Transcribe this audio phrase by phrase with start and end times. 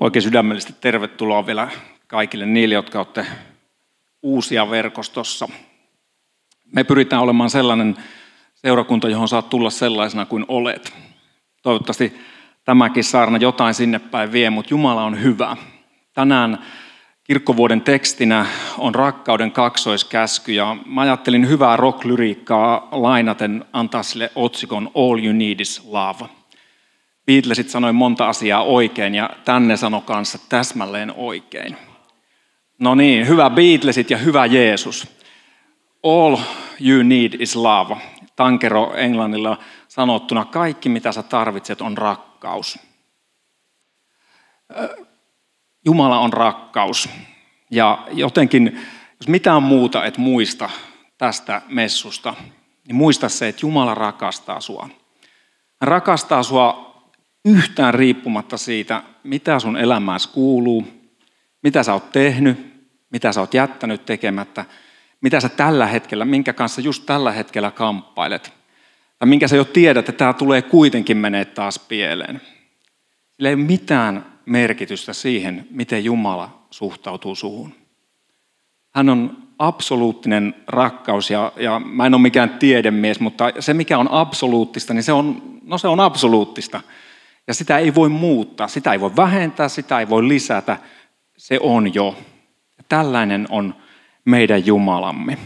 [0.00, 1.68] Oikein sydämellisesti tervetuloa vielä
[2.06, 3.26] kaikille niille, jotka olette
[4.22, 5.48] uusia verkostossa.
[6.72, 7.96] Me pyritään olemaan sellainen
[8.54, 10.92] seurakunta, johon saat tulla sellaisena kuin olet.
[11.62, 12.20] Toivottavasti
[12.64, 15.56] tämäkin saarna jotain sinne päin vie, mutta Jumala on hyvä.
[16.14, 16.58] Tänään
[17.24, 18.46] kirkkovuoden tekstinä
[18.78, 25.60] on rakkauden kaksoiskäsky ja mä ajattelin hyvää rocklyriikkaa lainaten antaa sille otsikon All You Need
[25.60, 26.24] Is Love–
[27.30, 31.76] Beatlesit sanoi monta asiaa oikein ja tänne sanoi kanssa täsmälleen oikein.
[32.78, 35.06] No niin, hyvä Beatlesit ja hyvä Jeesus.
[36.02, 36.36] All
[36.80, 37.96] you need is love.
[38.36, 42.78] Tankero englannilla sanottuna, kaikki mitä sä tarvitset on rakkaus.
[45.84, 47.08] Jumala on rakkaus.
[47.70, 48.80] Ja jotenkin,
[49.20, 50.70] jos mitään muuta et muista
[51.18, 52.34] tästä messusta,
[52.86, 54.88] niin muista se, että Jumala rakastaa sua.
[55.80, 56.89] Hän rakastaa sua
[57.44, 60.88] yhtään riippumatta siitä, mitä sun elämääsi kuuluu,
[61.62, 62.70] mitä sä oot tehnyt,
[63.10, 64.64] mitä sä oot jättänyt tekemättä,
[65.20, 68.52] mitä sä tällä hetkellä, minkä kanssa just tällä hetkellä kamppailet.
[69.18, 72.40] Tai minkä sä jo tiedät, että tämä tulee kuitenkin menee taas pieleen.
[73.32, 77.74] Sillä ei ole mitään merkitystä siihen, miten Jumala suhtautuu suhun.
[78.94, 84.10] Hän on absoluuttinen rakkaus ja, ja mä en ole mikään tiedemies, mutta se mikä on
[84.10, 86.80] absoluuttista, niin se on, no se on absoluuttista.
[87.50, 90.76] Ja sitä ei voi muuttaa, sitä ei voi vähentää, sitä ei voi lisätä.
[91.36, 92.16] Se on jo.
[92.88, 93.74] Tällainen on
[94.24, 95.38] meidän Jumalamme.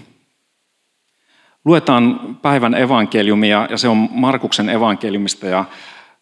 [1.65, 5.65] Luetaan päivän evankeliumia ja se on Markuksen evankeliumista ja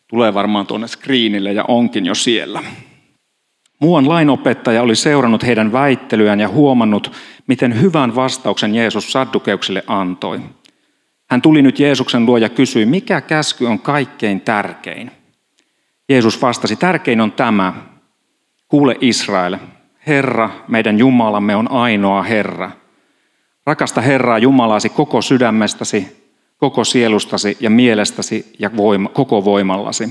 [0.08, 2.62] tulee varmaan tuonne screenille ja onkin jo siellä.
[3.80, 7.12] Muuan lainopettaja oli seurannut heidän väittelyään ja huomannut,
[7.46, 10.40] miten hyvän vastauksen Jeesus saddukeuksille antoi.
[11.30, 15.21] Hän tuli nyt Jeesuksen luo ja kysyi, mikä käsky on kaikkein tärkein.
[16.12, 17.72] Jeesus vastasi, tärkein on tämä,
[18.68, 19.56] kuule Israel,
[20.06, 22.70] Herra, meidän Jumalamme on ainoa Herra.
[23.66, 26.26] Rakasta Herraa Jumalasi koko sydämestäsi,
[26.58, 30.08] koko sielustasi ja mielestäsi ja voima, koko voimallasi.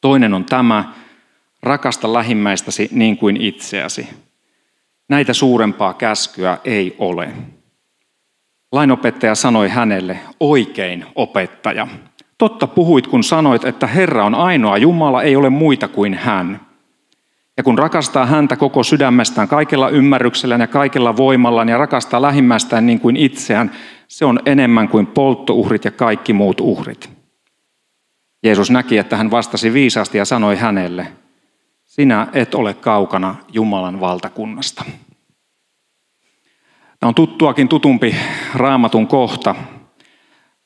[0.00, 0.92] Toinen on tämä,
[1.62, 4.08] rakasta lähimmäistäsi niin kuin itseäsi.
[5.08, 7.32] Näitä suurempaa käskyä ei ole.
[8.72, 11.88] Lainopettaja sanoi hänelle, oikein opettaja.
[12.38, 16.60] Totta puhuit, kun sanoit, että Herra on ainoa Jumala, ei ole muita kuin hän.
[17.56, 23.00] Ja kun rakastaa häntä koko sydämestään, kaikella ymmärryksellään ja kaikella voimallaan ja rakastaa lähimmästään niin
[23.00, 23.70] kuin itseään,
[24.08, 27.10] se on enemmän kuin polttouhrit ja kaikki muut uhrit.
[28.42, 31.06] Jeesus näki, että hän vastasi viisaasti ja sanoi hänelle,
[31.84, 34.84] sinä et ole kaukana Jumalan valtakunnasta.
[37.00, 38.16] Tämä on tuttuakin tutumpi
[38.54, 39.54] raamatun kohta,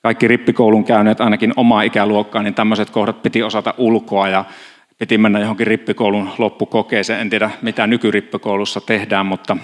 [0.03, 4.45] kaikki rippikoulun käyneet, ainakin oma ikäluokkaa, niin tämmöiset kohdat piti osata ulkoa ja
[4.99, 7.21] piti mennä johonkin rippikoulun loppukokeeseen.
[7.21, 9.57] En tiedä, mitä nykyrippikoulussa tehdään, mutta,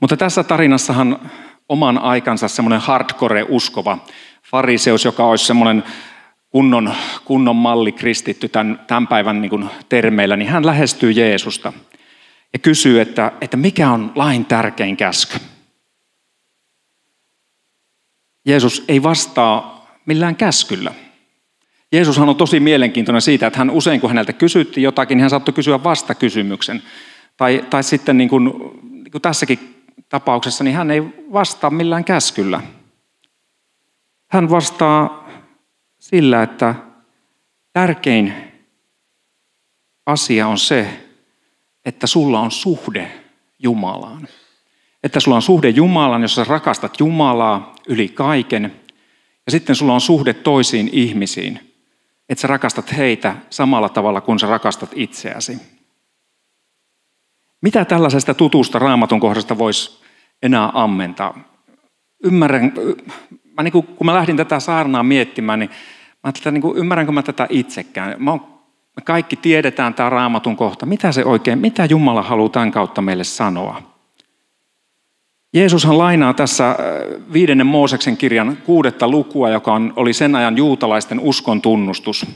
[0.00, 1.30] mutta tässä tarinassahan
[1.68, 3.98] oman aikansa semmoinen hardcore-uskova
[4.50, 5.82] fariseus, joka olisi semmoinen
[6.50, 6.94] kunnon,
[7.24, 11.72] kunnon malli kristitty tämän, tämän päivän niin termeillä, niin hän lähestyy Jeesusta
[12.52, 15.38] ja kysyy, että, että mikä on lain tärkein käsky.
[18.44, 20.94] Jeesus ei vastaa millään käskyllä.
[21.92, 25.84] Jeesushan on tosi mielenkiintoinen siitä, että hän usein kun häneltä kysyttiin jotakin, hän saattoi kysyä
[25.84, 26.82] vastakysymyksen.
[27.36, 28.44] Tai, tai sitten niin kuin,
[28.82, 31.02] niin kuin tässäkin tapauksessa, niin hän ei
[31.32, 32.60] vastaa millään käskyllä.
[34.26, 35.28] Hän vastaa
[35.98, 36.74] sillä, että
[37.72, 38.34] tärkein
[40.06, 41.00] asia on se,
[41.84, 43.12] että sulla on suhde
[43.58, 44.28] Jumalaan.
[45.02, 48.72] Että sulla on suhde Jumalaan, jossa sä rakastat Jumalaa yli kaiken.
[49.46, 51.74] Ja sitten sulla on suhde toisiin ihmisiin.
[52.28, 55.58] Että sä rakastat heitä samalla tavalla kuin sä rakastat itseäsi.
[57.62, 60.02] Mitä tällaisesta tutusta raamatun kohdasta voisi
[60.42, 61.38] enää ammentaa?
[62.24, 62.72] Ymmärrän,
[63.56, 65.76] mä niin kuin, kun mä lähdin tätä saarnaa miettimään, niin mä
[66.22, 68.14] ajattelin, niin kuin, ymmärränkö mä tätä itsekään?
[68.18, 68.40] Mä oon,
[68.96, 70.86] me kaikki tiedetään tämä raamatun kohta.
[70.86, 73.93] Mitä se oikein, mitä Jumala haluaa tämän kautta meille sanoa?
[75.54, 76.76] Jeesushan lainaa tässä äh,
[77.32, 82.26] viidennen Mooseksen kirjan kuudetta lukua, joka on, oli sen ajan juutalaisten uskon tunnustus.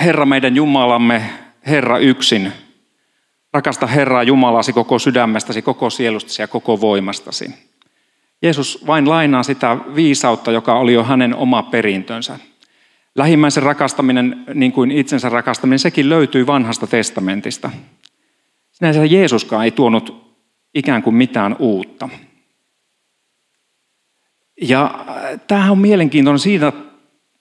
[0.00, 1.22] Herra meidän Jumalamme,
[1.66, 2.52] Herra yksin.
[3.52, 7.54] Rakasta Herraa Jumalasi koko sydämestäsi, koko sielustasi ja koko voimastasi.
[8.42, 12.38] Jeesus vain lainaa sitä viisautta, joka oli jo hänen oma perintönsä.
[13.14, 17.70] Lähimmäisen rakastaminen, niin kuin itsensä rakastaminen, sekin löytyy vanhasta testamentista.
[18.72, 20.29] Sinänsä Jeesuskaan ei tuonut
[20.74, 22.08] ikään kuin mitään uutta.
[24.62, 26.72] Ja äh, tämähän on mielenkiintoinen siinä,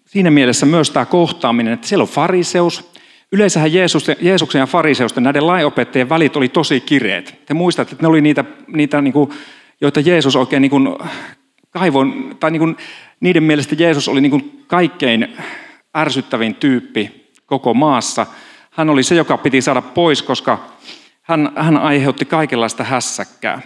[0.06, 2.92] siinä mielessä myös tämä kohtaaminen, että siellä on fariseus,
[3.32, 7.40] Yleensähän Jeesus, Jeesuksen ja fariseusten, näiden lainopettajien välit oli tosi kireet.
[7.46, 9.30] Te muistatte, että ne oli niitä, niitä niin kuin,
[9.82, 10.98] joita Jeesus oikein niin kuin
[11.70, 12.78] kaivon, tai niin kuin,
[13.20, 15.38] niiden mielestä Jeesus oli niin kuin kaikkein
[15.98, 18.26] ärsyttävin tyyppi koko maassa.
[18.72, 20.70] Hän oli se, joka piti saada pois, koska
[21.30, 23.62] hän, hän aiheutti kaikenlaista hässäkkää.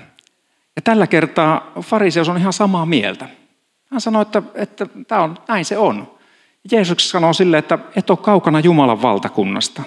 [0.75, 3.29] Ja tällä kertaa fariseus on ihan samaa mieltä.
[3.91, 6.17] Hän sanoi, että, että tämä on, näin se on.
[6.71, 9.83] Jeesus sanoo sille, että et ole kaukana Jumalan valtakunnasta.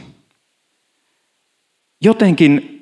[2.00, 2.72] Jotenkin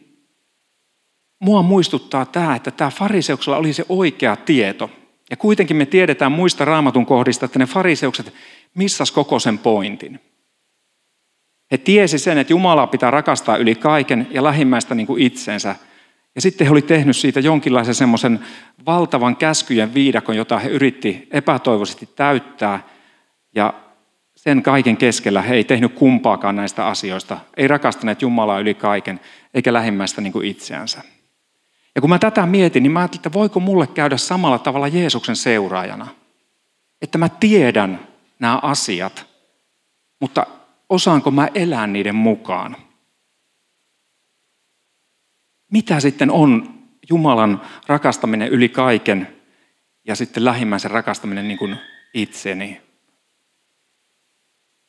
[1.38, 4.90] mua muistuttaa tämä, että tämä fariseuksella oli se oikea tieto.
[5.30, 8.34] Ja kuitenkin me tiedetään muista raamatun kohdista, että ne fariseukset
[8.74, 10.20] missas koko sen pointin.
[11.74, 15.76] He tiesi sen, että Jumalaa pitää rakastaa yli kaiken ja lähimmäistä niin kuin itsensä.
[16.34, 18.40] Ja sitten he oli tehnyt siitä jonkinlaisen semmoisen
[18.86, 22.88] valtavan käskyjen viidakon, jota he yritti epätoivoisesti täyttää.
[23.54, 23.74] Ja
[24.36, 27.38] sen kaiken keskellä he ei tehnyt kumpaakaan näistä asioista.
[27.56, 29.20] Ei rakastaneet Jumalaa yli kaiken,
[29.54, 31.02] eikä lähimmäistä niin kuin itseänsä.
[31.94, 35.36] Ja kun mä tätä mietin, niin mä ajattelin, että voiko mulle käydä samalla tavalla Jeesuksen
[35.36, 36.06] seuraajana.
[37.02, 38.00] Että mä tiedän
[38.38, 39.26] nämä asiat,
[40.20, 40.46] mutta
[40.94, 42.76] osaanko mä elää niiden mukaan?
[45.72, 46.74] Mitä sitten on
[47.10, 49.36] Jumalan rakastaminen yli kaiken
[50.04, 51.76] ja sitten lähimmäisen rakastaminen niin kuin
[52.14, 52.80] itseni?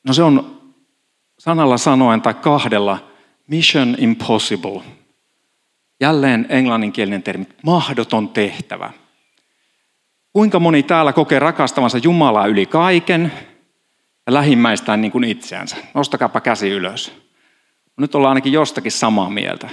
[0.08, 0.62] No se on
[1.40, 3.12] sanalla sanoen tai kahdella
[3.48, 4.82] mission impossible.
[6.02, 8.94] Jälleen englanninkielinen termi, mahdoton tehtävä.
[10.34, 13.32] Kuinka moni täällä kokee rakastavansa Jumalaa yli kaiken
[14.28, 15.76] ja lähimmäistään niin kuin itseänsä?
[15.94, 17.12] Nostakaapa käsi ylös.
[17.98, 19.70] Nyt ollaan ainakin jostakin samaa mieltä.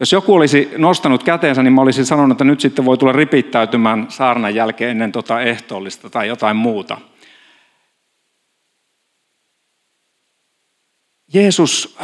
[0.00, 4.06] Jos joku olisi nostanut käteensä, niin mä olisin sanonut, että nyt sitten voi tulla ripittäytymään
[4.08, 6.98] saarnan jälkeen ennen tota ehtoollista tai jotain muuta.
[11.34, 11.98] Jeesus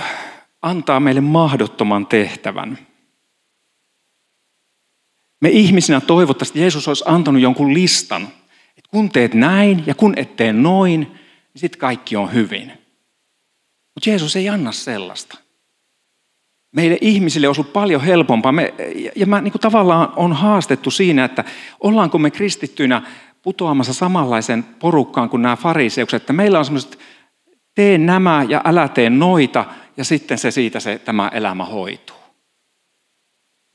[0.63, 2.79] antaa meille mahdottoman tehtävän.
[5.41, 8.23] Me ihmisinä toivottavasti Jeesus olisi antanut jonkun listan,
[8.77, 11.20] että kun teet näin ja kun et tee noin,
[11.55, 12.67] niin sitten kaikki on hyvin.
[13.95, 15.39] Mutta Jeesus ei anna sellaista.
[16.73, 18.53] Meille ihmisille on ollut paljon helpompaa.
[18.53, 18.75] Me,
[19.17, 21.45] ja mä niin kuin tavallaan on haastettu siinä, että
[21.81, 23.03] ollaanko me kristittyinä
[23.43, 26.99] putoamassa samanlaisen porukkaan kuin nämä fariseukset, että meillä on semmoiset
[27.75, 29.65] tee nämä ja älä tee noita
[29.97, 32.17] ja sitten se siitä se, tämä elämä hoituu.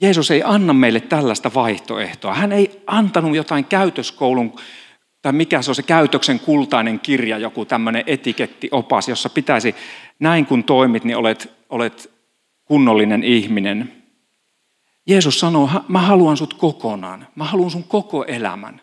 [0.02, 2.34] Jeesus ei anna meille tällaista vaihtoehtoa.
[2.34, 4.60] Hän ei antanut jotain käytöskoulun,
[5.26, 9.76] tai mikä se on se käytöksen kultainen kirja, joku tämmöinen etikettiopas, jossa pitäisi
[10.20, 12.12] näin kun toimit, niin olet, olet
[12.66, 13.94] kunnollinen ihminen.
[15.08, 17.28] Jeesus sanoo, mä haluan sut kokonaan.
[17.36, 18.82] Mä haluan sun koko elämän.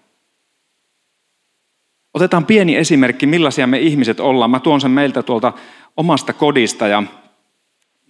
[2.15, 4.51] Otetaan pieni esimerkki, millaisia me ihmiset ollaan.
[4.51, 5.53] Mä tuon sen meiltä tuolta
[5.97, 7.03] omasta kodista ja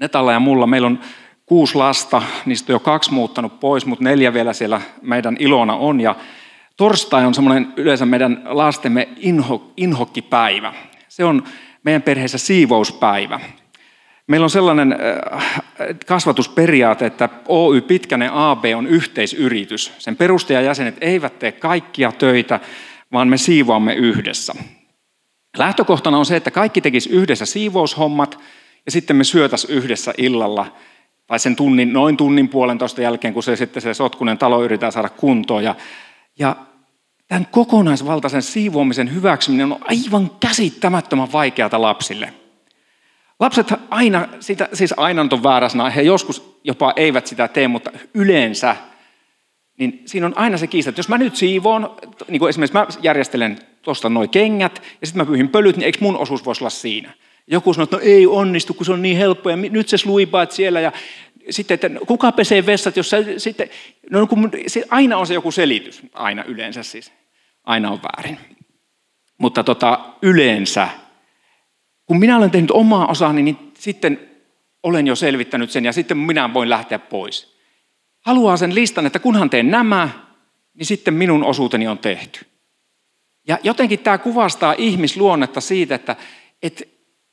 [0.00, 0.66] Netalla ja mulla.
[0.66, 1.00] Meillä on
[1.46, 6.00] kuusi lasta, niistä on jo kaksi muuttanut pois, mutta neljä vielä siellä meidän ilona on.
[6.00, 6.16] Ja
[6.76, 10.74] torstai on semmoinen yleensä meidän lastemme inho, inhokkipäivä.
[11.08, 11.44] Se on
[11.82, 13.40] meidän perheessä siivouspäivä.
[14.26, 15.44] Meillä on sellainen äh,
[16.06, 19.92] kasvatusperiaate, että Oy Pitkänen AB on yhteisyritys.
[19.98, 22.60] Sen perustajajäsenet eivät tee kaikkia töitä,
[23.12, 24.54] vaan me siivoamme yhdessä.
[25.58, 28.38] Lähtökohtana on se, että kaikki tekisi yhdessä siivoushommat
[28.86, 30.76] ja sitten me syötäs yhdessä illalla
[31.26, 35.08] tai sen tunnin, noin tunnin puolentoista jälkeen, kun se sitten se sotkunen talo yritetään saada
[35.08, 35.64] kuntoon.
[35.64, 35.74] Ja,
[36.38, 36.56] ja
[37.28, 42.34] tämän kokonaisvaltaisen siivoamisen hyväksyminen on aivan käsittämättömän vaikeata lapsille.
[43.40, 47.90] Lapset aina, sitä, siis aina on väärä sana, he joskus jopa eivät sitä tee, mutta
[48.14, 48.76] yleensä
[49.78, 51.96] niin siinä on aina se kiista, että jos mä nyt siivoon,
[52.28, 55.98] niin kuin esimerkiksi mä järjestelen tuosta noin kengät, ja sitten mä pyyhin pölyt, niin eikö
[56.00, 57.12] mun osuus voisi olla siinä?
[57.46, 60.52] Joku sanoo, että no ei onnistu, kun se on niin helppo, ja nyt se sluipaat
[60.52, 60.92] siellä, ja
[61.50, 63.70] sitten, että kuka pesee vessat, jos sä, sitten,
[64.10, 67.12] no kun, se, aina on se joku selitys, aina yleensä siis,
[67.64, 68.38] aina on väärin.
[69.38, 70.88] Mutta tota, yleensä,
[72.06, 74.20] kun minä olen tehnyt omaa osaani, niin sitten
[74.82, 77.52] olen jo selvittänyt sen, ja sitten minä voin lähteä pois
[78.22, 80.08] haluaa sen listan, että kunhan teen nämä,
[80.74, 82.46] niin sitten minun osuuteni on tehty.
[83.48, 86.16] Ja jotenkin tämä kuvastaa ihmisluonnetta siitä, että,
[86.62, 86.84] että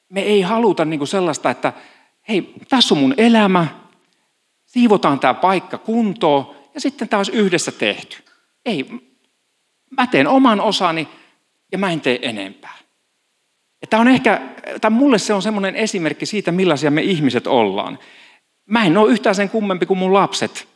[0.09, 1.73] me ei haluta niin sellaista, että
[2.29, 3.67] hei, tässä on mun elämä,
[4.69, 8.23] siivotaan tämä paikka kuntoon ja sitten tämä olisi yhdessä tehty.
[8.65, 8.85] Ei,
[9.97, 11.07] mä teen oman osani
[11.71, 12.77] ja mä en tee enempää.
[13.81, 14.41] Ja tämä on ehkä,
[14.81, 17.99] tämä mulle se on semmoinen esimerkki siitä, millaisia me ihmiset ollaan.
[18.65, 20.67] Mä en ole yhtään sen kummempi kuin mun lapset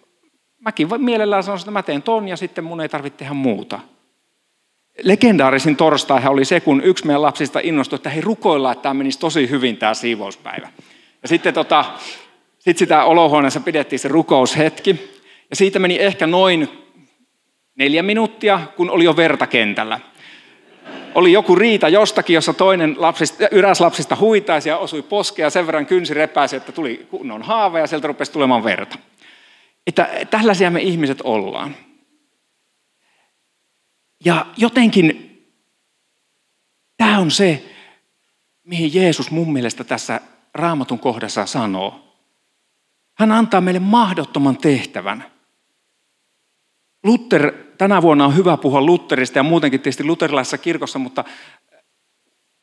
[0.64, 3.80] mäkin mielellään sanoisin, että mä teen ton ja sitten mun ei tarvitse tehdä muuta.
[5.04, 9.20] Legendaarisin torstaihan oli se, kun yksi meidän lapsista innostui, että hei rukoilla, että tämä menisi
[9.20, 10.70] tosi hyvin tämä siivouspäivä.
[11.22, 11.86] Ja sitten tota,
[12.64, 15.20] sit sitä olohuoneessa pidettiin se rukoushetki.
[15.50, 16.70] Ja siitä meni ehkä noin
[17.76, 20.00] neljä minuuttia, kun oli jo verta kentällä.
[21.16, 25.86] Oli joku riita jostakin, jossa toinen lapsista, yräs lapsista huitaisi ja osui poskea sen verran
[25.86, 28.98] kynsi repäisi, että tuli kunnon haava ja sieltä rupesi tulemaan verta.
[29.88, 31.76] Että tällaisia me ihmiset ollaan.
[34.26, 35.40] Ja jotenkin
[36.98, 37.64] tämä on se,
[38.64, 40.22] mihin Jeesus mun mielestä tässä
[40.54, 42.03] raamatun kohdassa sanoo.
[43.14, 45.26] Hän antaa meille mahdottoman tehtävän.
[47.04, 51.24] Luther, tänä vuonna on hyvä puhua Lutherista ja muutenkin tietysti luterilaisessa kirkossa, mutta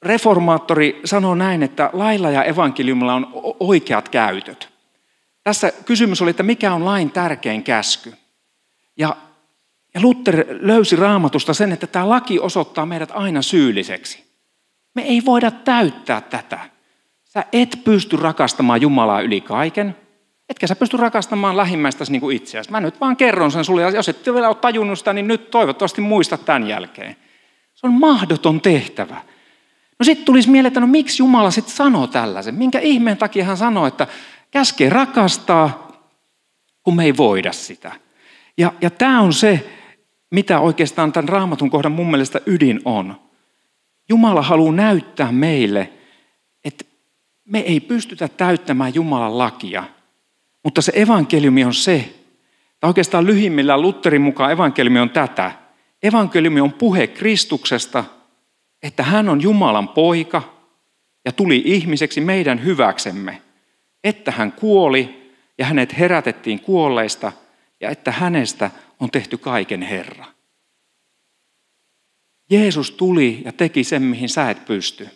[0.03, 3.27] reformaattori sanoo näin, että lailla ja evankeliumilla on
[3.61, 4.69] oikeat käytöt.
[5.43, 8.15] Tässä kysymys oli, että mikä on lain tärkein käsky.
[8.97, 9.17] Ja,
[9.95, 14.25] ja Luther löysi raamatusta sen, että tämä laki osoittaa meidät aina syylliseksi.
[14.95, 16.61] Me ei voida täyttää tätä.
[17.25, 19.97] Sä et pysty rakastamaan Jumalaa yli kaiken,
[20.51, 22.71] etkä sä pysty rakastamaan lähimmäistäsi niin kuin itseäsi.
[22.71, 25.51] Mä nyt vaan kerron sen sulle, ja jos et vielä ole tajunnut sitä, niin nyt
[25.51, 27.17] toivottavasti muista tämän jälkeen.
[27.75, 29.17] Se on mahdoton tehtävä.
[29.99, 32.55] No sitten tulisi mieleen, että no miksi Jumala sitten sanoo tällaisen?
[32.55, 34.07] Minkä ihmeen takia hän sanoo, että
[34.51, 35.93] käskee rakastaa,
[36.83, 37.93] kun me ei voida sitä.
[38.59, 39.71] Ja, ja tämä on se,
[40.31, 43.21] mitä oikeastaan tämän raamatun kohdan mun mielestä ydin on.
[44.09, 45.93] Jumala haluaa näyttää meille,
[46.65, 46.85] että
[47.45, 49.85] me ei pystytä täyttämään Jumalan lakia.
[50.65, 52.15] Mutta se evankeliumi on se,
[52.81, 55.53] tai oikeastaan lyhimmillään Lutherin mukaan evankeliumi on tätä.
[56.03, 58.05] Evankeliumi on puhe Kristuksesta,
[58.83, 60.43] että hän on Jumalan poika
[61.25, 63.43] ja tuli ihmiseksi meidän hyväksemme.
[64.05, 67.33] Että hän kuoli ja hänet herätettiin kuolleista
[67.81, 70.27] ja että hänestä on tehty kaiken Herra.
[72.51, 75.09] Jeesus tuli ja teki sen, mihin sä et pysty.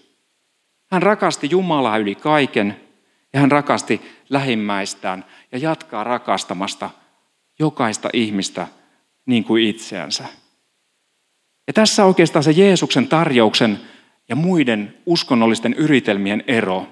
[0.91, 2.84] Hän rakasti Jumalaa yli kaiken
[3.35, 4.01] ja hän rakasti
[4.31, 6.91] lähimmäistään ja jatkaa rakastamasta
[7.59, 8.67] jokaista ihmistä
[9.27, 10.25] niin kuin itseänsä.
[11.67, 13.81] Ja tässä oikeastaan se Jeesuksen tarjouksen
[14.29, 16.89] ja muiden uskonnollisten yritelmien ero.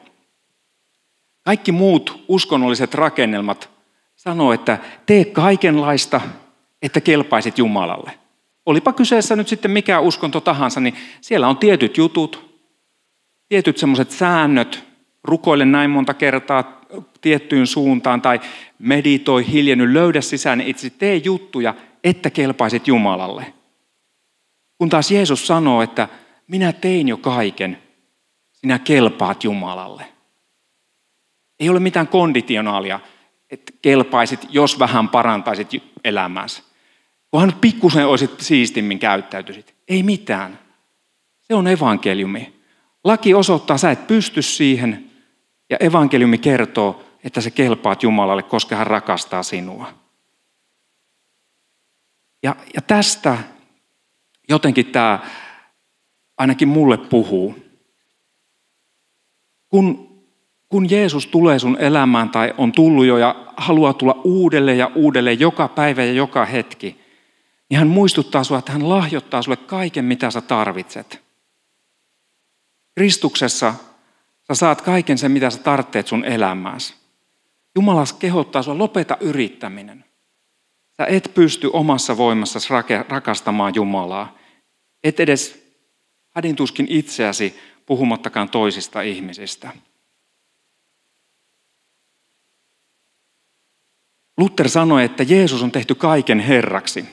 [1.42, 3.70] Kaikki muut uskonnolliset rakennelmat
[4.16, 6.20] sanoo, että tee kaikenlaista,
[6.82, 8.18] että kelpaisit Jumalalle.
[8.66, 12.62] Olipa kyseessä nyt sitten mikä uskonto tahansa, niin siellä on tietyt jutut,
[13.48, 14.91] tietyt semmoiset säännöt,
[15.24, 16.80] rukoile näin monta kertaa
[17.20, 18.40] tiettyyn suuntaan tai
[18.78, 21.74] meditoi, hiljenny, löydä sisään itse, tee juttuja,
[22.04, 23.54] että kelpaisit Jumalalle.
[24.78, 26.08] Kun taas Jeesus sanoo, että
[26.46, 27.78] minä tein jo kaiken,
[28.52, 30.04] sinä kelpaat Jumalalle.
[31.60, 33.00] Ei ole mitään konditionaalia,
[33.50, 36.62] että kelpaisit, jos vähän parantaisit elämääsi.
[37.30, 39.74] Kunhan pikkusen olisit siistimmin käyttäytyisit.
[39.88, 40.58] Ei mitään.
[41.40, 42.52] Se on evankeliumi.
[43.04, 45.11] Laki osoittaa, sä et pysty siihen,
[45.72, 49.92] ja evankeliumi kertoo, että se kelpaat Jumalalle, koska hän rakastaa sinua.
[52.42, 53.38] Ja, ja tästä
[54.48, 55.18] jotenkin tämä
[56.38, 57.56] ainakin mulle puhuu.
[59.68, 60.12] Kun,
[60.68, 65.40] kun Jeesus tulee sun elämään tai on tullut jo ja haluaa tulla uudelleen ja uudelleen
[65.40, 67.00] joka päivä ja joka hetki,
[67.70, 71.22] niin hän muistuttaa sinua, että hän lahjoittaa sinulle kaiken, mitä sä tarvitset.
[72.94, 73.74] Kristuksessa
[74.54, 76.94] sä saat kaiken sen, mitä sä tarvitset sun elämääsi.
[77.74, 80.04] Jumala kehottaa sinua, lopeta yrittäminen.
[80.96, 82.68] Sä et pysty omassa voimassasi
[83.08, 84.38] rakastamaan Jumalaa.
[85.04, 85.62] Et edes
[86.30, 89.70] hädintuskin itseäsi, puhumattakaan toisista ihmisistä.
[94.38, 97.04] Luther sanoi, että Jeesus on tehty kaiken herraksi.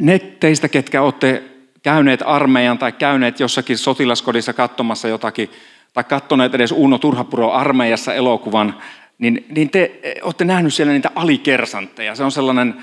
[0.00, 1.51] Ne teistä, ketkä olette
[1.82, 5.50] käyneet armeijan tai käyneet jossakin sotilaskodissa katsomassa jotakin,
[5.92, 8.74] tai katsoneet edes Uno Turhapuro armeijassa elokuvan,
[9.18, 12.14] niin, niin te olette nähneet siellä niitä alikersantteja.
[12.14, 12.74] Se on sellainen,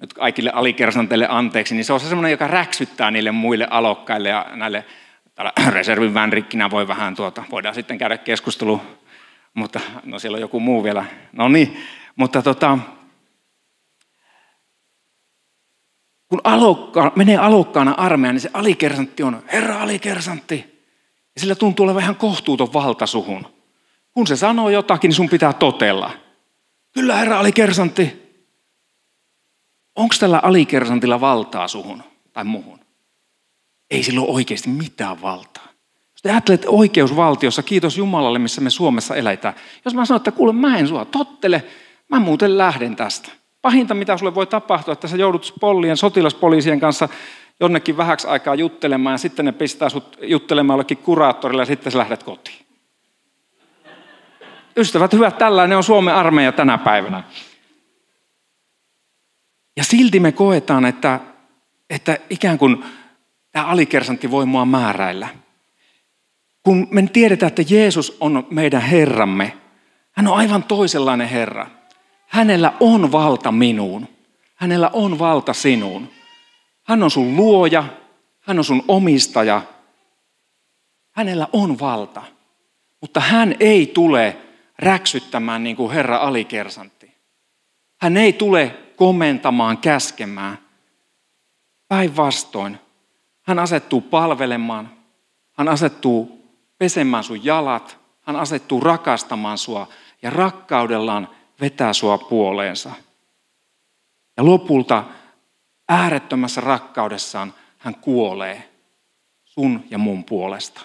[0.00, 4.46] nyt kaikille alikersanteille anteeksi, niin se on se sellainen, joka räksyttää niille muille alokkaille ja
[4.54, 4.84] näille
[5.34, 8.82] täällä reservin vänrikkinä voi vähän tuota, voidaan sitten käydä keskustelu,
[9.54, 11.04] mutta no siellä on joku muu vielä.
[11.32, 11.76] No niin,
[12.16, 12.78] mutta tota,
[16.28, 20.84] kun alokka, menee alokkaana armeijaan, niin se alikersantti on, herra alikersantti.
[21.34, 23.46] Ja sillä tuntuu olevan ihan kohtuuton valta suhun.
[24.12, 26.10] Kun se sanoo jotakin, niin sun pitää totella.
[26.92, 28.26] Kyllä herra alikersantti.
[29.96, 32.02] Onko tällä alikersantilla valtaa suhun
[32.32, 32.80] tai muuhun?
[33.90, 35.68] Ei sillä ole oikeasti mitään valtaa.
[36.12, 39.54] Jos te ajattelette oikeusvaltiossa, kiitos Jumalalle, missä me Suomessa eletään.
[39.84, 41.64] Jos mä sanon, että kuule mä en sua tottele,
[42.08, 43.28] mä muuten lähden tästä.
[43.66, 47.08] Pahinta, mitä sulle voi tapahtua, että sä joudut pollien, sotilaspoliisien kanssa
[47.60, 51.98] jonnekin vähäksi aikaa juttelemaan ja sitten ne pistää sut juttelemaan jollekin kuraattorille ja sitten sä
[51.98, 52.66] lähdet kotiin.
[54.76, 57.22] ystävät hyvät, tällainen on Suomen armeija tänä päivänä.
[59.76, 61.20] Ja silti me koetaan, että,
[61.90, 62.84] että ikään kuin
[63.52, 65.28] tämä alikersantti voi mua määräillä.
[66.62, 69.56] Kun me tiedetään, että Jeesus on meidän Herramme,
[70.12, 71.66] hän on aivan toisenlainen Herra.
[72.26, 74.08] Hänellä on valta minuun.
[74.54, 76.08] Hänellä on valta sinuun.
[76.82, 77.84] Hän on sun luoja,
[78.40, 79.62] hän on sun omistaja.
[81.12, 82.22] Hänellä on valta.
[83.00, 84.36] Mutta hän ei tule
[84.78, 87.14] räksyttämään niin kuin Herra alikersantti.
[88.00, 90.58] Hän ei tule komentamaan, käskemään.
[91.88, 92.78] Päinvastoin.
[93.42, 94.90] Hän asettuu palvelemaan.
[95.52, 96.44] Hän asettuu
[96.78, 97.98] pesemään sun jalat.
[98.22, 99.88] Hän asettuu rakastamaan sua
[100.22, 101.28] ja rakkaudellaan
[101.60, 102.90] vetää sua puoleensa.
[104.36, 105.04] Ja lopulta
[105.88, 108.68] äärettömässä rakkaudessaan hän kuolee
[109.44, 110.80] sun ja mun puolesta.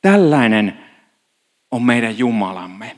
[0.00, 0.86] Tällainen
[1.70, 2.96] on meidän Jumalamme.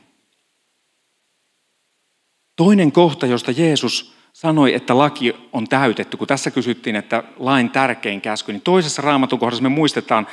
[2.56, 8.20] Toinen kohta, josta Jeesus sanoi, että laki on täytetty, kun tässä kysyttiin, että lain tärkein
[8.20, 10.26] käsky, niin toisessa raamatun kohdassa me muistetaan,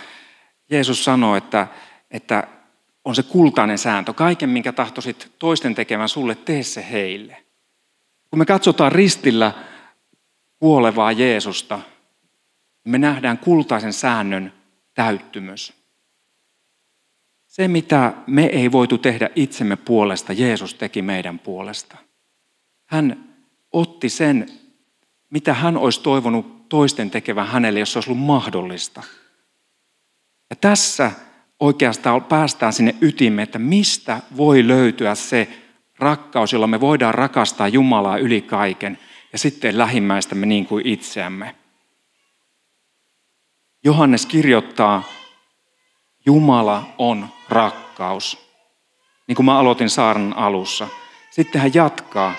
[0.69, 1.67] Jeesus sanoi, että,
[2.11, 2.47] että
[3.05, 4.13] on se kultainen sääntö.
[4.13, 7.43] Kaiken, minkä tahtoisit toisten tekevän sulle, tee se heille.
[8.29, 9.53] Kun me katsotaan ristillä
[10.59, 11.79] kuolevaa Jeesusta,
[12.83, 14.53] me nähdään kultaisen säännön
[14.93, 15.73] täyttymys.
[17.47, 21.97] Se, mitä me ei voitu tehdä itsemme puolesta, Jeesus teki meidän puolesta.
[22.85, 23.35] Hän
[23.71, 24.45] otti sen,
[25.29, 29.03] mitä hän olisi toivonut toisten tekevän hänelle, jos se olisi ollut mahdollista.
[30.49, 31.11] Ja tässä
[31.59, 35.47] oikeastaan päästään sinne ytimeen, että mistä voi löytyä se
[35.99, 38.99] rakkaus, jolla me voidaan rakastaa Jumalaa yli kaiken
[39.33, 41.55] ja sitten lähimmäistämme niin kuin itseämme.
[43.83, 45.03] Johannes kirjoittaa,
[46.25, 48.49] Jumala on rakkaus.
[49.27, 50.87] Niin kuin mä aloitin saarnan alussa.
[51.31, 52.34] Sitten hän jatkaa,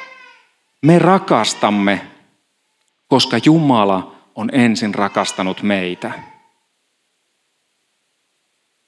[0.83, 2.07] me rakastamme,
[3.09, 6.30] koska Jumala on ensin rakastanut meitä.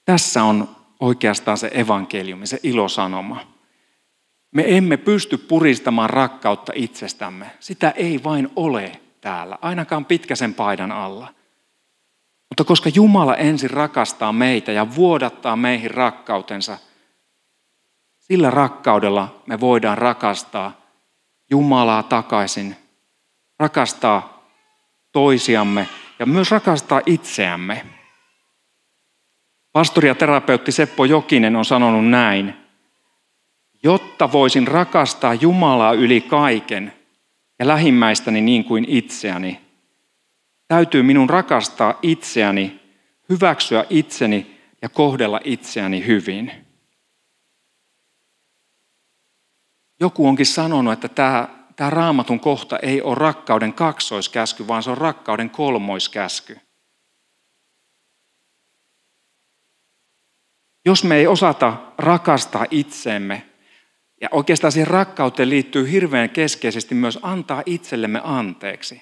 [0.05, 3.39] Tässä on oikeastaan se evankeliumi, se ilosanoma.
[4.51, 7.51] Me emme pysty puristamaan rakkautta itsestämme.
[7.59, 11.33] Sitä ei vain ole täällä, ainakaan pitkäsen paidan alla.
[12.49, 16.77] Mutta koska Jumala ensin rakastaa meitä ja vuodattaa meihin rakkautensa,
[18.19, 20.83] sillä rakkaudella me voidaan rakastaa
[21.49, 22.75] Jumalaa takaisin,
[23.59, 24.47] rakastaa
[25.11, 25.87] toisiamme
[26.19, 27.85] ja myös rakastaa itseämme.
[29.73, 32.53] Pastori ja terapeutti Seppo Jokinen on sanonut näin.
[33.83, 36.93] Jotta voisin rakastaa Jumalaa yli kaiken
[37.59, 39.61] ja lähimmäistäni niin kuin itseäni,
[40.67, 42.79] täytyy minun rakastaa itseäni,
[43.29, 46.51] hyväksyä itseni ja kohdella itseäni hyvin.
[49.99, 54.97] Joku onkin sanonut, että tämä, tämä raamatun kohta ei ole rakkauden kaksoiskäsky, vaan se on
[54.97, 56.59] rakkauden kolmoiskäsky.
[60.85, 63.43] Jos me ei osata rakastaa itseemme,
[64.21, 69.01] ja oikeastaan siihen rakkauteen liittyy hirveän keskeisesti myös antaa itsellemme anteeksi.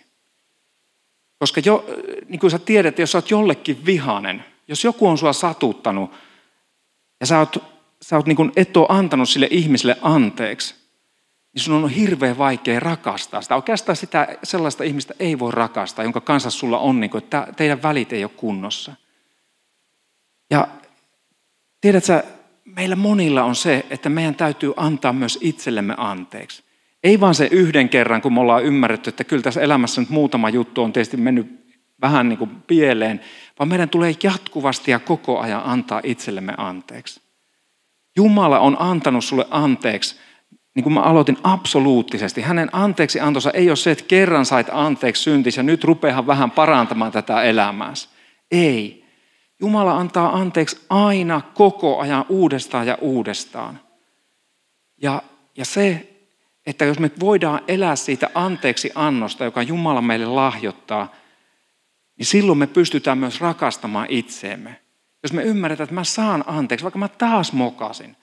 [1.39, 1.85] Koska jo,
[2.29, 6.11] niin kuin sä tiedät, jos sä oot jollekin vihanen, jos joku on sua satuttanut
[7.19, 7.63] ja sä oot,
[8.01, 10.75] sä oot niin kuin et ole antanut sille ihmiselle anteeksi,
[11.53, 13.55] niin sun on hirveän vaikea rakastaa sitä.
[13.55, 17.83] Oikeastaan sitä sellaista ihmistä ei voi rakastaa, jonka kanssa sulla on, niin kuin, että teidän
[17.83, 18.95] välit ei ole kunnossa.
[20.51, 20.67] Ja
[21.81, 22.23] Tiedätkö,
[22.65, 26.63] meillä monilla on se, että meidän täytyy antaa myös itsellemme anteeksi.
[27.03, 30.49] Ei vaan se yhden kerran, kun me ollaan ymmärretty, että kyllä tässä elämässä nyt muutama
[30.49, 31.61] juttu on tietysti mennyt
[32.01, 33.21] vähän niin kuin pieleen,
[33.59, 37.21] vaan meidän tulee jatkuvasti ja koko ajan antaa itsellemme anteeksi.
[38.15, 40.15] Jumala on antanut sulle anteeksi,
[40.75, 42.41] niin kuin mä aloitin absoluuttisesti.
[42.41, 46.51] Hänen anteeksi antonsa ei ole se, että kerran sait anteeksi syntis ja nyt rupeahan vähän
[46.51, 48.09] parantamaan tätä elämääsi.
[48.51, 49.00] Ei.
[49.61, 53.79] Jumala antaa anteeksi aina koko ajan uudestaan ja uudestaan.
[55.01, 55.21] Ja,
[55.57, 56.07] ja se,
[56.65, 61.11] että jos me voidaan elää siitä anteeksi annosta, joka Jumala meille lahjoittaa,
[62.17, 64.79] niin silloin me pystytään myös rakastamaan itseemme.
[65.23, 68.15] Jos me ymmärretään, että mä saan anteeksi, vaikka mä taas mokasin.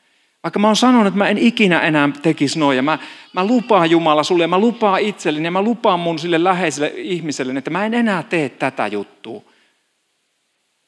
[0.42, 2.98] Vaikka mä oon sanonut, että mä en ikinä enää tekisi noin, ja mä,
[3.32, 7.58] mä lupaan Jumala sulle, ja mä lupaan itselleni, ja mä lupaan mun sille läheiselle ihmiselle,
[7.58, 9.42] että mä en enää tee tätä juttua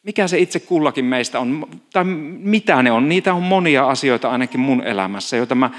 [0.02, 3.08] mikä se itse kullakin meistä on, tai mitä ne on.
[3.08, 5.70] Niitä on monia asioita ainakin mun elämässä, joita mä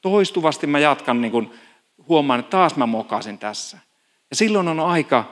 [0.00, 1.50] toistuvasti mä jatkan, niin kun
[2.08, 3.78] huomaan, että taas mä mokasin tässä.
[4.30, 5.24] Ja silloin on aika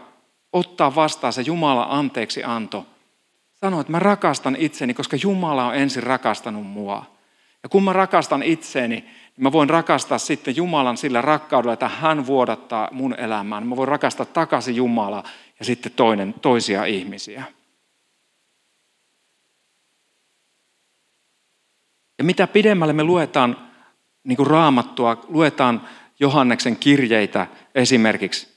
[0.52, 2.86] ottaa vastaan se Jumala anteeksi anto.
[3.54, 7.06] Sanoa, että mä rakastan itseni, koska Jumala on ensin rakastanut mua.
[7.62, 12.26] Ja kun mä rakastan itseeni, niin mä voin rakastaa sitten Jumalan sillä rakkaudella, että hän
[12.26, 13.66] vuodattaa mun elämään.
[13.66, 15.24] Mä voin rakastaa takaisin Jumalaa
[15.58, 17.44] ja sitten toinen, toisia ihmisiä.
[22.20, 23.56] Ja mitä pidemmälle me luetaan
[24.24, 28.48] niin kuin raamattua, luetaan Johanneksen kirjeitä esimerkiksi,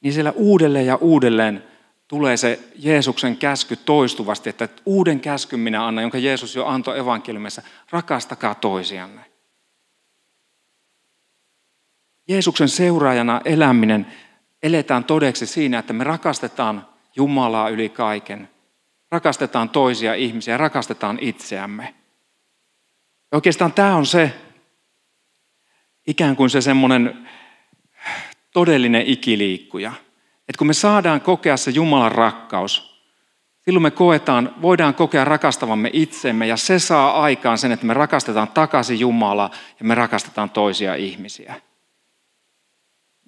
[0.00, 1.64] niin siellä uudelleen ja uudelleen
[2.08, 7.62] tulee se Jeesuksen käsky toistuvasti, että uuden käskyn minä annan, jonka Jeesus jo antoi evankeliumissa,
[7.90, 9.24] rakastakaa toisianne.
[12.28, 14.06] Jeesuksen seuraajana eläminen
[14.62, 18.48] eletään todeksi siinä, että me rakastetaan Jumalaa yli kaiken.
[19.10, 21.94] Rakastetaan toisia ihmisiä, rakastetaan itseämme.
[23.32, 24.34] Ja oikeastaan tämä on se
[26.06, 27.28] ikään kuin se semmoinen
[28.52, 29.92] todellinen ikiliikkuja.
[30.48, 33.02] Että kun me saadaan kokea se Jumalan rakkaus,
[33.64, 38.48] silloin me koetaan, voidaan kokea rakastavamme itsemme ja se saa aikaan sen, että me rakastetaan
[38.48, 41.60] takaisin Jumalaa ja me rakastetaan toisia ihmisiä.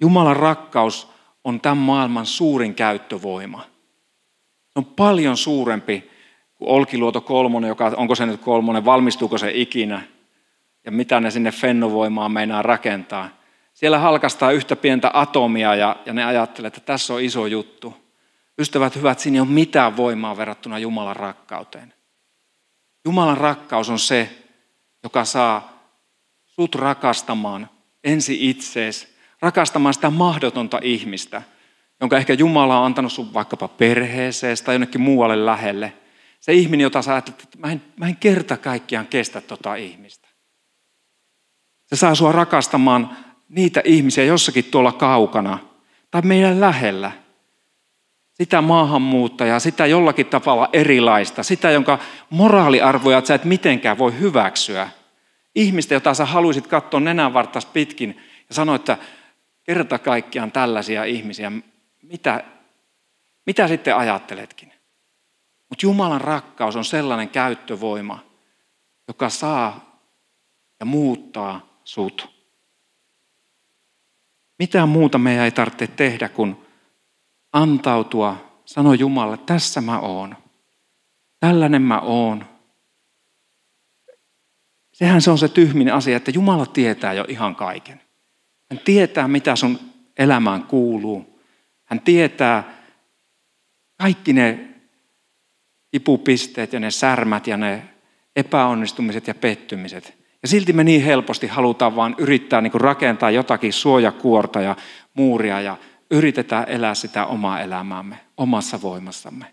[0.01, 1.07] Jumalan rakkaus
[1.43, 3.61] on tämän maailman suurin käyttövoima.
[4.67, 6.10] Se on paljon suurempi
[6.61, 10.01] Olkiluoto kolmonen, joka, onko se nyt kolmonen, valmistuuko se ikinä
[10.85, 13.29] ja mitä ne sinne fennovoimaan meinaa rakentaa.
[13.73, 17.93] Siellä halkastaa yhtä pientä atomia ja, ja ne ajattelee, että tässä on iso juttu.
[18.59, 21.93] Ystävät hyvät, siinä ei ole mitään voimaa verrattuna Jumalan rakkauteen.
[23.05, 24.29] Jumalan rakkaus on se,
[25.03, 25.83] joka saa
[26.45, 27.69] sut rakastamaan
[28.03, 29.07] ensi itseesi,
[29.39, 31.41] rakastamaan sitä mahdotonta ihmistä,
[32.01, 35.93] jonka ehkä Jumala on antanut sun vaikkapa perheeseen tai jonnekin muualle lähelle.
[36.41, 40.27] Se ihminen, jota sä ajattelet, että mä en, mä en kerta kaikkiaan kestä tota ihmistä.
[41.85, 43.17] Se saa sua rakastamaan
[43.49, 45.59] niitä ihmisiä jossakin tuolla kaukana
[46.11, 47.11] tai meidän lähellä.
[48.33, 51.99] Sitä maahanmuuttajaa, sitä jollakin tavalla erilaista, sitä, jonka
[52.29, 54.89] moraaliarvoja sä et mitenkään voi hyväksyä.
[55.55, 58.17] Ihmistä, jota sä haluaisit katsoa nenän vartas pitkin
[58.49, 58.97] ja sanoa, että
[59.63, 61.51] kerta kaikkiaan tällaisia ihmisiä,
[62.01, 62.43] mitä,
[63.45, 64.80] mitä sitten ajatteletkin?
[65.71, 68.19] Mutta Jumalan rakkaus on sellainen käyttövoima,
[69.07, 69.99] joka saa
[70.79, 72.29] ja muuttaa sut.
[74.59, 76.57] Mitään muuta meidän ei tarvitse tehdä kuin
[77.53, 80.37] antautua, sanoa Jumalalle, tässä mä oon.
[81.39, 82.45] Tällainen mä oon.
[84.93, 88.01] Sehän se on se tyhminen asia, että Jumala tietää jo ihan kaiken.
[88.69, 89.79] Hän tietää, mitä sun
[90.17, 91.41] elämään kuuluu.
[91.83, 92.73] Hän tietää
[93.97, 94.70] kaikki ne
[95.93, 97.89] ipupisteet ja ne särmät ja ne
[98.35, 100.21] epäonnistumiset ja pettymiset.
[100.41, 104.75] Ja silti me niin helposti halutaan vaan yrittää niin kuin rakentaa jotakin suojakuorta ja
[105.13, 105.77] muuria ja
[106.11, 109.45] yritetään elää sitä omaa elämäämme, omassa voimassamme.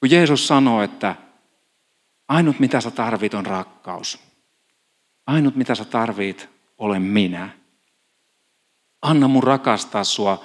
[0.00, 1.16] Kun Jeesus sanoo, että
[2.28, 4.18] ainut mitä sä tarvit on rakkaus.
[5.26, 7.48] Ainut mitä sä tarvit olen minä.
[9.02, 10.44] Anna mun rakastaa sua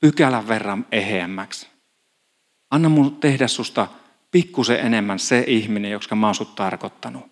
[0.00, 1.75] pykälän verran eheämmäksi.
[2.70, 3.86] Anna mun tehdä susta
[4.30, 7.30] pikkusen enemmän se ihminen, joka mä oon sut tarkoittanut.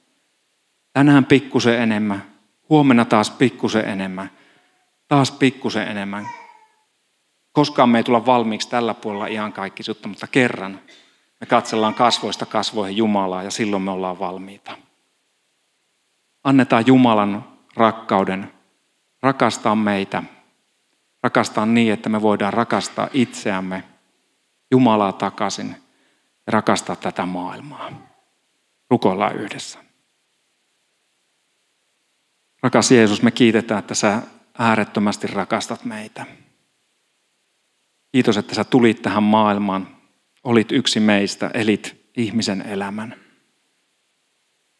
[0.92, 2.22] Tänään pikkusen enemmän,
[2.68, 4.30] huomenna taas pikkusen enemmän,
[5.08, 6.26] taas pikkusen enemmän.
[7.52, 10.80] Koskaan me ei tulla valmiiksi tällä puolella ihan kaikki sutta, mutta kerran
[11.40, 14.76] me katsellaan kasvoista kasvoihin Jumalaa ja silloin me ollaan valmiita.
[16.44, 17.44] Annetaan Jumalan
[17.76, 18.52] rakkauden
[19.22, 20.22] rakastaa meitä,
[21.22, 23.84] rakastaa niin, että me voidaan rakastaa itseämme,
[24.70, 25.76] Jumalaa takaisin
[26.46, 28.14] ja rakastaa tätä maailmaa.
[28.90, 29.84] Rukoillaan yhdessä.
[32.62, 34.22] Rakas Jeesus, me kiitetään, että sä
[34.58, 36.26] äärettömästi rakastat meitä.
[38.12, 39.96] Kiitos, että sä tulit tähän maailmaan,
[40.44, 43.16] olit yksi meistä, elit ihmisen elämän.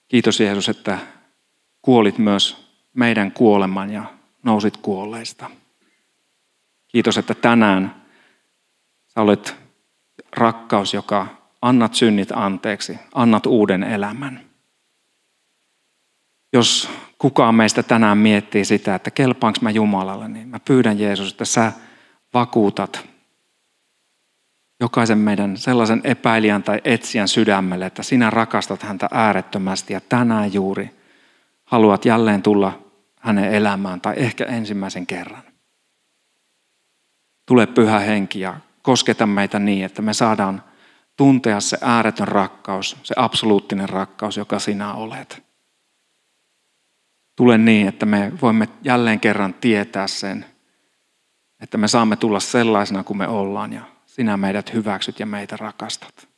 [0.09, 0.99] Kiitos Jeesus, että
[1.83, 4.05] kuolit myös meidän kuoleman ja
[4.43, 5.51] nousit kuolleista.
[6.89, 8.03] Kiitos, että tänään
[9.07, 9.64] sä olet
[10.37, 11.27] rakkaus, joka
[11.63, 14.41] annat synnit anteeksi, annat uuden elämän.
[16.53, 21.45] Jos kukaan meistä tänään miettii sitä, että kelpaanko mä Jumalalle, niin mä pyydän Jeesus, että
[21.45, 21.73] sä
[22.35, 23.09] vakuutat
[24.81, 30.91] jokaisen meidän sellaisen epäilijän tai etsijän sydämelle, että sinä rakastat häntä äärettömästi ja tänään juuri
[31.65, 32.83] haluat jälleen tulla
[33.21, 35.43] hänen elämään tai ehkä ensimmäisen kerran.
[37.47, 40.63] Tule pyhä henki ja kosketa meitä niin, että me saadaan
[41.17, 45.43] tuntea se ääretön rakkaus, se absoluuttinen rakkaus, joka sinä olet.
[47.37, 50.45] Tule niin, että me voimme jälleen kerran tietää sen,
[51.61, 56.29] että me saamme tulla sellaisena kuin me ollaan ja sinä meidät hyväksyt ja meitä rakastat.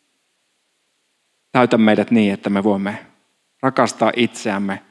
[1.52, 3.06] Täytä meidät niin, että me voimme
[3.62, 4.82] rakastaa itseämme,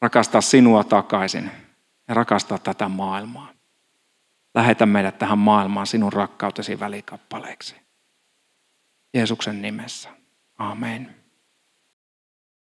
[0.00, 1.50] rakastaa sinua takaisin
[2.08, 3.57] ja rakastaa tätä maailmaa.
[4.58, 7.76] Lähetä meidät tähän maailmaan sinun rakkautesi välikappaleeksi.
[9.14, 10.08] Jeesuksen nimessä.
[10.58, 11.17] Amen.